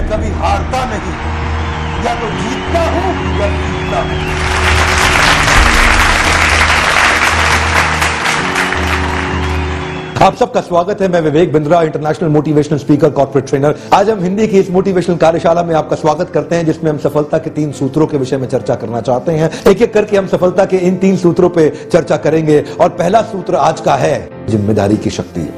[0.00, 1.14] मैं कभी हारता नहीं
[2.04, 3.08] या तो जीतता हूँ
[3.38, 4.18] या जीतता हूँ।
[10.20, 14.46] आप सबका स्वागत है। मैं Vivek Bindra international motivational speaker corporate trainer आज हम हिंदी
[14.48, 18.06] की इस मोटिवेशनल कार्यशाला में आपका स्वागत करते हैं, जिसमें हम सफलता के तीन सूत्रों
[18.06, 21.16] के विषय में चर्चा करना चाहते हैं। एक एक करके हम सफलता के इन तीन
[21.16, 25.48] सूत्रों पे चर्चा करेंगे। और पहला सूत्र आज का है, ज़िम्मेदारी की शक्ति।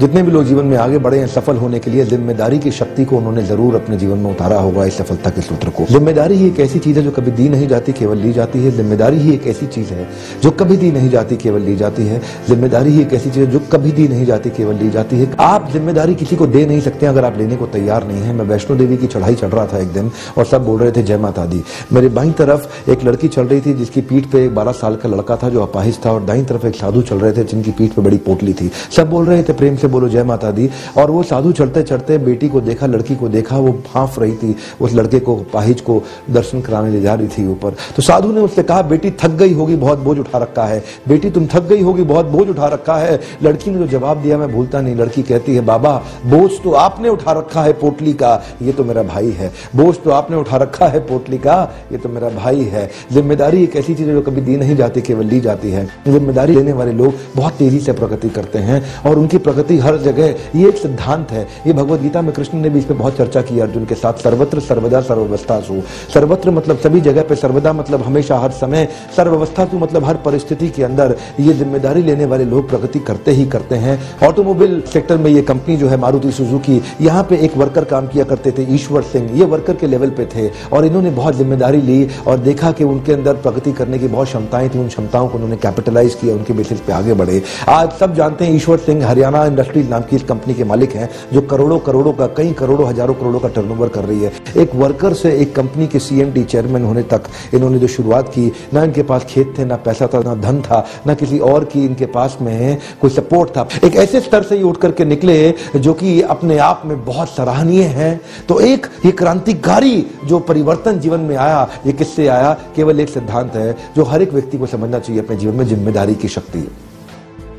[0.00, 3.04] जितने भी लोग जीवन में आगे बढ़े हैं सफल होने के लिए, ज़िम्मेदारी की शक्ति
[3.04, 6.46] को उन्होंने ज़रूर अपने जीवन में उतारा होगा इस सफलता के सूत्र को। ज़िम्मेदारी ही
[6.48, 9.32] एक ऐसी चीज़ है जो कभी दी नहीं जाती, केवल ली जाती है। ज़िम्मेदारी ही
[9.34, 10.06] एक ऐसी चीज़ है
[10.42, 13.50] जो कभी दी नहीं जाती, केवल ली जाती है। ज़िम्मेदारी ही एक ऐसी चीज़ है
[13.50, 16.80] जो कभी दी नहीं जाती, केवल ली जाती है। आप ज़िम्मेदारी किसी को दे नहीं
[16.80, 19.66] सकते अगर आप लेने को तैयार नहीं है। मैं वैष्णो देवी की चढ़ाई चढ़ रहा
[19.66, 23.04] था एक दिन और सब बोल रहे थे, जय माता दी। मेरी बाई तरफ़ एक
[23.04, 25.98] लड़की चल रही थी, जिसकी पीठ पे एक बारह साल का लड़का था जो अपाहिज
[26.06, 28.70] था और दाई तरफ़ एक साधु चल रहे थे, जिनकी पीठ पे बड़ी पोटली थी।
[28.96, 32.18] सब बोल रहे थे, प्रेम से बोलो, जय माता दी। और वो साधु चढ़ते चढ़ते
[32.18, 36.02] बेटी को देखा, लड़की को देखा, वो भाफ रही थी, उस लड़के को, पाहिज को
[36.30, 39.52] दर्शन कराने ले जा रही थी ऊपर। तो साधु ने उससे कहा, बेटी, थक गई
[39.52, 42.96] होगी, बहुत बोझ उठा रखा है। बेटी, तुम थक गई होगी, बहुत बोझ उठा रखा
[42.96, 46.72] है। लड़की ने जो जवाब दिया, मैं भूलता नहीं। लड़की कहती है, बाबा, बोझ तो
[46.72, 50.56] आपने उठा रखा है पोटली का, ये तो मेरा भाई है। बोझ तो आपने उठा
[50.56, 51.56] रखा है पोटली का,
[51.92, 55.00] ये तो मेरा भाई है। ज़िम्मेदारी एक ऐसी चीज़ है जो कभी दी नहीं जाती,
[55.00, 59.18] केवल ली जाती है। ज़िम्मेदारी लेने वाले लोग बहुत तेज़ी से प्रगति करते हैं और
[59.18, 62.78] उनकी प्रगति हर जगह, ये एक सिद्धांत है। ये भगवत गीता में कृष्ण ने भी
[62.78, 65.80] इस पर बहुत चर्चा की अर्जुन के साथ। सर्वत्र सर्वदा सर्वस्था सु।
[66.14, 70.68] सर्वत्र मतलब सभी जगह पे सर्वदा मतलब हमेशा हर समय सर्वस्था सु मतलब हर परिस्थिति
[70.68, 75.30] के अंदर ये ज़िम्मेदारी लेने वाले लोग प्रगति करते ही करते हैं। ऑटोमोबाइल सेक्टर में
[75.30, 79.02] ये कंपनी जो है मारुति सुजुकी, यहाँ पे एक वर्कर काम किया करते थे, ईश्वर
[79.04, 82.84] सिंह। ये वर्कर के लेवल पे थे और इन्होंने बहुत ज़िम्मेदारी ली और देखा कि
[82.84, 86.52] उनके अंदर प्रगति करने की बहुत क्षमताएँ थी। उन क्षमताओं को उन्होंने कैपिटलाइज किया, उनके
[86.52, 90.22] बेसिस पे आगे बढ़े। आज सब जानते हैं ईश्वर सिंह, हरियाणा इंडस्ट्रीज़ नाम की इस
[90.22, 94.04] कंपनी के मालिक हैं, जो करोड़ों करोड़ों का, कई करोड़ों, हज़ारों करोड़ों का टर्नओवर कर
[94.04, 98.28] रही है। एक वर्कर से एक कंपनी के सीएमडी चेयरमैन होने तक इन्होंने जो शुरुआत
[98.28, 101.64] की, ना इनके पास खेत थे, ना पैसा था, ना धन था, ना किसी और
[101.64, 105.54] की इनके पास में कोई सपोर्ट था। एक ऐसे स्तर से ये उठ करके निकले,
[105.76, 108.10] जो कि अपने आप में बहुत सराहनीय है।
[108.48, 112.52] तो एक ये क्रांतिकारी जो परिवर्तन जीवन में आया, ये किससे आया?
[112.76, 116.14] केवल एक सिद्धांत है, जो हर एक व्यक्ति को समझना चाहिए, अपने जीवन में ज़िम्मेदारी
[116.14, 116.68] की शक्ति।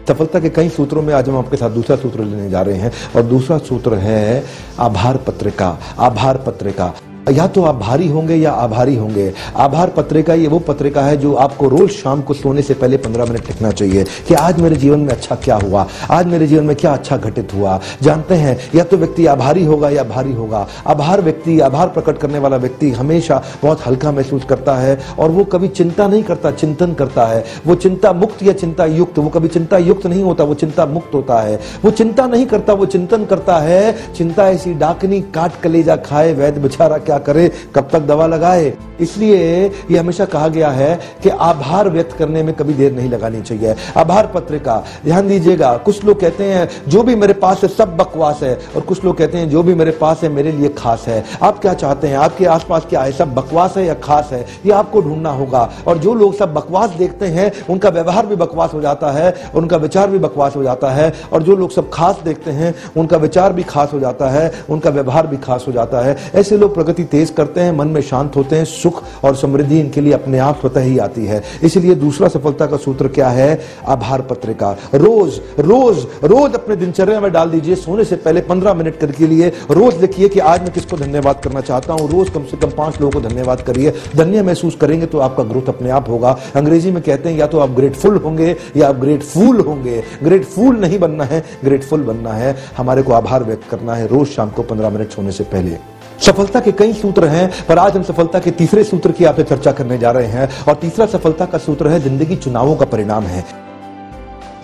[0.10, 2.92] सफलता के कई सूत्रों में आज हम आपके साथ दूसरा सूत्र लेने जा रहे हैं
[3.16, 4.44] और दूसरा सूत्र है
[4.80, 6.94] आभार पत्रिका आभार पत्रिका।
[7.32, 11.34] या तो आप भारी होंगे या आभारी होंगे। आभार पत्रिका ये वो पत्रिका है जो
[11.36, 15.00] आपको रोज शाम को सोने से पहले पंद्रह मिनट लिखना चाहिए कि आज मेरे जीवन
[15.00, 18.84] में अच्छा क्या हुआ, आज मेरे जीवन में क्या अच्छा घटित हुआ। जानते हैं, या
[18.84, 23.42] तो व्यक्ति आभारी होगा या भारी होगा। आभार व्यक्ति, आभार प्रकट करने वाला व्यक्ति हमेशा
[23.64, 27.76] बहुत हल्का महसूस करता है और वो कभी चिंता नहीं करता, चिंतन करता है। वो
[27.76, 31.40] चिंता मुक्त या चिंता युक्त, वो कभी चिंता युक्त नहीं होता, वो चिंता मुक्त होता
[31.42, 36.34] है। वो चिंता नहीं करता, वो चिंतन करता है। चिंता ऐसी डाकनी काट कलेजा खाए,
[36.34, 38.74] वैद्य बेचारा क्या करे, कब तक दवा लगाए?
[39.00, 43.42] इसलिए ये हमेशा कहा गया है कि आभार व्यक्त करने में कभी देर नहीं लगानी
[43.42, 47.98] चाहिए। आभार पत्रिका, ध्यान दीजिएगा, कुछ लोग कहते हैं, जो भी मेरे पास है, सब
[47.98, 51.06] बकवास है। और कुछ लोग कहते हैं, जो भी मेरे पास है, मेरे लिए खास
[51.08, 52.18] है। आप क्या चाहते हैं?
[52.18, 53.12] आपके आसपास क्या है?
[53.12, 54.46] सब बकवास है या खास है?
[54.66, 58.74] ये आपको ढूंढना होगा। और जो लोग सब बकवास देखते हैं, उनका व्यवहार भी बकवास
[58.74, 62.20] हो जाता है, उनका विचार भी बकवास हो जाता है। और जो लोग सब खास
[62.26, 66.00] देखते हैं, उनका विचार भी खास हो जाता है, उनका व्यवहार भी खास हो जाता
[66.00, 69.80] है। ऐसे लोग प्रगति तेज करते हैं, मन में शांत होते हैं, सुख और समृद्धि
[69.80, 73.60] इनके लिए अपने आप स्वतः ही आती है। इसलिए दूसरा सफलता का सूत्र क्या है?
[73.88, 78.98] आभार पत्रिका। रोज रोज रोज अपने दिनचर्या में डाल दीजिए, सोने से पहले पंद्रह मिनट
[79.10, 82.58] के लिए रोज लिखिए कि आज मैं किसको धन्यवाद करना चाहता हूँ। रोज कम से
[82.58, 86.38] कम पाँच लोगों को धन्यवाद करिए। धन्य महसूस करेंगे तो आपका ग्रोथ अपने आप होगा।
[86.56, 91.00] अंग्रेज़ी में कहते हैं, या तो आप ग्रेटफुल होंगे, या आप ग्रेटफुल होंगे। ग्रेटफुल नहीं
[91.00, 94.90] बनना है ग्रेटफुल बनना है। हमारे को आभार व्यक्त करना है रोज शाम को पंद्रह
[94.90, 95.78] मिनट सोने से पहले।
[96.26, 99.72] सफलता के कई सूत्र हैं, पर आज हम सफलता के तीसरे सूत्र की आपसे चर्चा
[99.72, 103.69] करने जा रहे हैं। और तीसरा सफलता का सूत्र है, ज़िंदगी चुनावों का परिणाम है।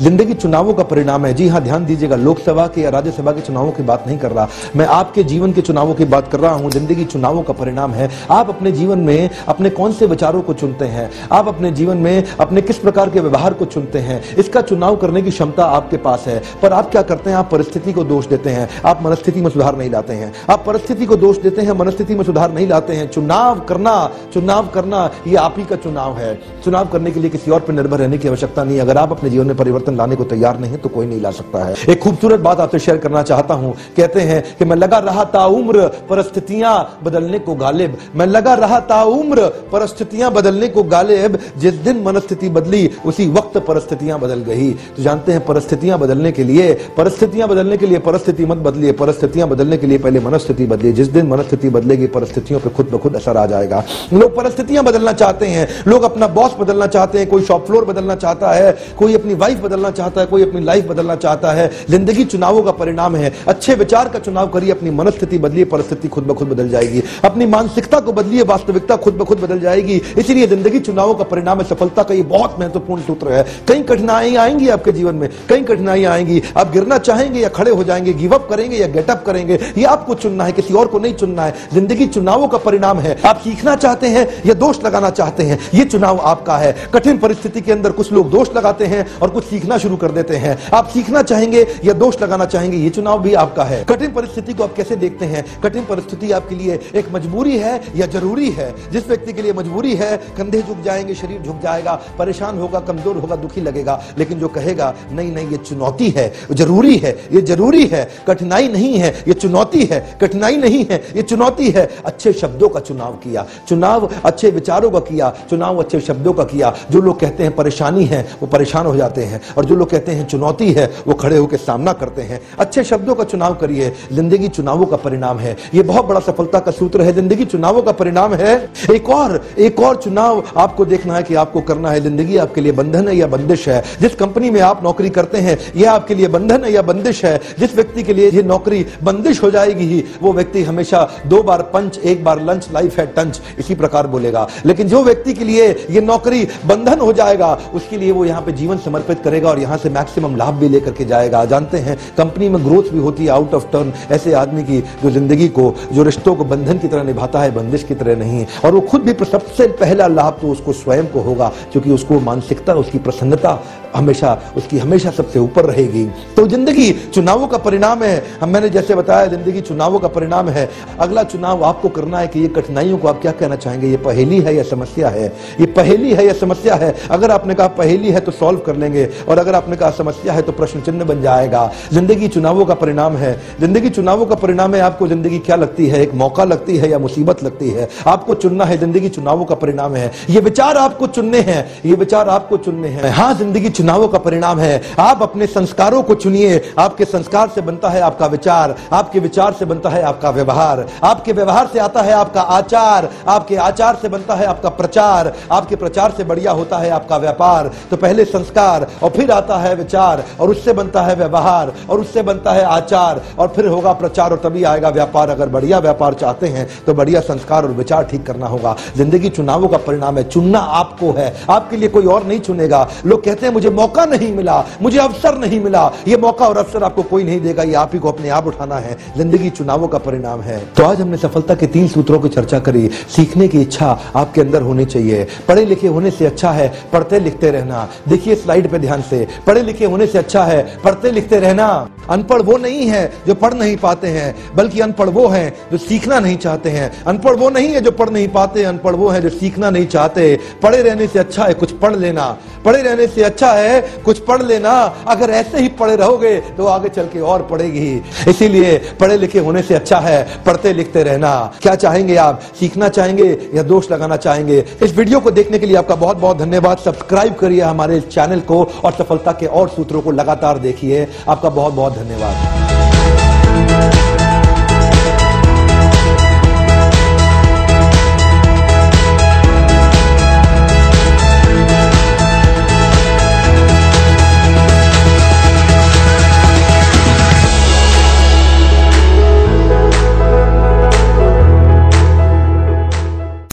[0.02, 3.72] ज़िंदगी चुनावों का परिणाम है। जी हाँ ध्यान दीजिएगा, लोकसभा के या राज्यसभा के चुनावों
[3.72, 6.72] की बात नहीं कर रहा। मैं आपके जीवन के चुनावों की बात कर रहा हूँ।
[6.72, 10.86] ज़िंदगी चुनावों का परिणाम है। आप अपने जीवन में अपने कौन से विचारों को चुनते
[10.86, 11.10] हैं?
[11.32, 14.22] आप अपने जीवन में अपने किस प्रकार के व्यवहार को चुनते हैं?
[14.36, 17.38] इसका चुनाव करने की क्षमता आपके पास है। पर आप क्या करते हैं?
[17.38, 21.06] आप परिस्थिति को दोष देते हैं। आप मनस्थिति में सुधार नहीं लाते हैं। आप परिस्थिति
[21.06, 23.96] को दोष देते हैं, मनस्थिति में सुधार नहीं लाते हैं। चुनाव करना
[24.34, 26.34] चुनाव करना, ये आप ही का चुनाव है।
[26.66, 29.30] चुनाव करने के लिए किसी और पर निर्भर रहने की आवश्यकता नहीं अगर आप अपने
[29.30, 31.76] जीवन में परिवर्तन परिवर्तन लाने को तैयार नहीं है तो कोई नहीं ला सकता है।
[31.90, 35.46] एक खूबसूरत बात आपसे शेयर करना चाहता हूँ। कहते हैं कि मैं लगा रहा था
[35.48, 41.74] उम्र, परिस्थितियाँ बदलने को गालिब। मैं लगा रहा था उम्र, परिस्थितियाँ बदलने को गालिब। जिस
[41.76, 46.74] दिन मनस्थिति बदली, उसी वक्त परिस्थितियाँ बदल गई। तो जानते हैं, परिस्थितियाँ बदलने के लिए,
[46.98, 51.08] परिस्थितियाँ बदलने के लिए परिस्थिति मत बदलिए। परिस्थितियाँ बदलने के लिए पहले मनस्थिति बदलिए। जिस
[51.08, 53.84] दिन मनस्थिति बदलेगी, परिस्थितियों पर खुद ब खुद असर आ जाएगा।
[54.14, 58.16] लोग परिस्थितियाँ बदलना चाहते हैं। लोग अपना बॉस बदलना चाहते हैं। कोई शॉप फ्लोर बदलना
[58.16, 62.24] चाहता है। कोई अपनी वाइफ बदलना चाहता है, कोई अपनी लाइफ बदलना चाहता है। ज़िंदगी
[62.26, 66.34] चुनावों का परिणाम है। अच्छे विचार का चुनाव करिए, अपनी मनस्थिति बदलिए, परिस्थिति खुद ब
[66.34, 70.80] खुद बदल जाएगी। अपनी मानसिकता को बदलिए, वास्तविकता खुद ब खुद बदल जाएगी। इसीलिए ज़िंदगी
[70.80, 74.92] चुनावों का परिणाम है, सफलता का ये बहुत महत्वपूर्ण सूत्र है। कई कठिनाई आएँगी आपके
[74.92, 78.78] जीवन में, कई कठिनाई आएँगी। आप गिरना चाहेंगे या खड़े हो जाएँगे गिव अप करेंगे
[78.78, 82.48] या गेटअप करेंगे, ये आपको चुनना है, किसी और को नहीं चुनना है। ज़िंदगी चुनावों
[82.48, 86.58] का परिणाम है। आप सीखना चाहते हैं या दोष लगाना चाहते हैं, ये चुनाव आपका
[86.58, 90.12] है। कठिन परिस्थिति के अंदर कुछ लोग दोष लगाते हैं और कुछ सीखना शुरू कर
[90.12, 94.12] देते हैं। आप सीखना चाहेंगे या दोष लगाना चाहेंगे, ये चुनाव भी आपका है। कठिन
[94.14, 95.44] परिस्थिति को आप कैसे देखते हैं?
[95.62, 98.70] कठिन परिस्थिति आपके लिए एक मजबूरी है या ज़रूरी है?
[98.92, 103.18] जिस व्यक्ति के लिए मजबूरी है, कंधे झुक जाएँगे, शरीर झुक जाएगा, परेशान होगा, कमज़ोर
[103.18, 107.86] होगा, दुखी लगेगा। लेकिन जो कहेगा, नहीं नहीं, ये चुनौती है, ज़रूरी है, ये ज़रूरी
[107.86, 112.70] है, कठिनाई नहीं है, ये चुनौती है, कठिनाई नहीं है, ये चुनौती है। अच्छे शब्दों
[112.70, 117.20] का चुनाव किया, चुनाव अच्छे विचारों का किया, चुनाव अच्छे शब्दों का किया। जो लोग
[117.20, 120.72] कहते हैं, परेशानी है, वो परेशान हो जाते हैं। और जो लोग कहते हैं चुनौती
[120.74, 124.98] है, वो खड़े होकर सामना करते हैं। अच्छे शब्दों का चुनाव करिए, ज़िंदगी चुनावों का
[124.98, 128.54] परिणाम है। ये बहुत बड़ा सफलता का सूत्र है, ज़िंदगी चुनावों का परिणाम है।
[128.92, 132.72] एक और एक और चुनाव आपको देखना है कि आपको करना है। ज़िंदगी आपके लिए
[132.74, 136.28] बंधन है या बंदिश है। जिस कंपनी में आप नौकरी करते हैं, यह आपके लिए
[136.30, 137.40] बंधन है या बंदिश है?
[137.60, 141.98] जिस व्यक्ति के लिए नौकरी बंदिश हो जाएगी ही वो व्यक्ति हमेशा दो बार पंच,
[142.00, 146.02] एक बार लंच, लाइफ है टंच, इसी प्रकार बोलेगा। लेकिन जो व्यक्ति के लिए ये
[146.02, 149.90] नौकरी बंधन हो जाएगा, उसके लिए वो यहाँ पे जीवन समर्पित करेगा। और यहाँ से
[149.92, 153.54] मैक्सिमम लाभ भी लेकर के जाएगा। जानते हैं, कंपनी में ग्रोथ भी होती है आउट
[153.54, 157.42] ऑफ़ टर्न ऐसे आदमी की जो ज़िंदगी को, जो रिश्तों को बंधन की तरह निभाता
[157.42, 161.08] है, बंदिश की तरह नहीं। और वो खुद भी सबसे पहला लाभ तो उसको स्वयं
[161.08, 163.60] को होगा, क्योंकि उसको मानसिकता, उसकी प्रसन्नता
[163.96, 166.04] हमेशा, उसकी हमेशा सबसे ऊपर रहेगी।
[166.36, 170.70] तो ज़िंदगी चुनावों का परिणाम है। हम, मैंने जैसे बताया, ज़िंदगी चुनावों का परिणाम है।
[171.00, 173.88] अगला चुनाव आपको करना है कि ये कठिनाइयों को आप क्या कहना चाहेंगे?
[173.88, 175.28] ये पहेली है या समस्या है?
[175.60, 176.94] ये पहेली है या समस्या है?
[177.12, 180.42] अगर आपने कहा पहेली है तो सॉल्व कर लेंगे। और अगर आपने कहा समस्या है
[180.42, 184.82] तो प्रश्न चिन्ह बन जाएगा। ज़िंदगी चुनावों का परिणाम है। ज़िंदगी चुनावों का परिणाम है,
[184.82, 186.00] आपको ज़िंदगी क्या लगती है?
[186.02, 187.88] एक मौका लगती है या मुसीबत लगती है?
[188.08, 192.30] आपको चुनना है, ज़िंदगी चुनावों का परिणाम है। ये विचार आपको चुनने हैं। ये विचार
[192.30, 197.06] आपको चुनने हैं। हाँ ज़िंदगी चुनावों का परिणाम है। आप अपने संस्कारों को चुनिए। आपके
[197.06, 201.70] संस्कार से बनता है आपका विचार। आपके विचार से बनता है आपका व्यवहार। आपके व्यवहार
[201.74, 206.24] से आता है आपका आचार। आपके आचार से बनता है आपका प्रचार। आपके प्रचार से
[206.24, 210.74] बढ़िया होता है आपका व्यापार। तो पहले संस्कार और फिर आता है विचार और उससे
[210.74, 214.90] बनता है व्यवहार और उससे बनता है आचार और फिर होगा प्रचार और तभी आएगा
[214.92, 219.30] व्यापार। अगर बढ़िया व्यापार चाहते हैं तो बढ़िया संस्कार और विचार ठीक करना होगा। ज़िंदगी
[219.30, 223.46] चुनावों का परिणाम है, चुनना आपको है। आपके लिए कोई और नहीं चुनेगा। लोग कहते
[223.46, 227.24] हैं, मुझे मौका नहीं मिला, मुझे अवसर नहीं मिला। ये मौका और अवसर आपको कोई
[227.24, 230.60] नहीं देगा, ये आप ही को अपने आप उठाना है। ज़िंदगी चुनावों का परिणाम है।
[230.78, 234.62] तो आज हमने सफलता के तीन सूत्रों की चर्चा करी। सीखने की इच्छा आपके अंदर
[234.62, 239.02] होनी चाहिए। पढ़े लिखे होने से अच्छा है, पढ़ते लिखते रहना। देखिए, स्लाइड पे ध्यान
[239.10, 243.36] से। पढ़े लिखे होने से अच्छा है। पढ़ते लिखते रहना। अनपढ़ वो नहीं है जो
[243.36, 247.50] पढ़ नहीं पाते हैं, बल्कि अनपढ़ वो हैं जो सीखना नहीं चाहते हैं। अनपढ़ वो
[247.50, 251.08] नहीं है जो पढ़ नहीं पाते, अनपढ़ वो है जो सीखना नहीं चाहते। पढ़े रहने
[251.08, 252.26] से अच्छा है कुछ पढ़ लेना।
[252.66, 254.72] पढ़े रहने से अच्छा है कुछ पढ़ लेना।
[255.08, 259.62] अगर ऐसे ही पढ़े रहोगे तो आगे चल के और पढ़ेगी। इसीलिए पढ़े लिखे होने
[259.62, 262.42] से अच्छा है पढ़ते लिखते रहना। क्या चाहेंगे आप?
[262.60, 264.64] सीखना चाहेंगे या दोष लगाना चाहेंगे?
[264.84, 268.64] इस वीडियो को देखने के लिए आपका बहुत बहुत धन्यवाद। सब्सक्राइब करिए हमारे चैनल को
[268.84, 272.36] और सफलता के और सूत्रों को लगातार देखिए। आपका बहुत बहुत धन्यवाद।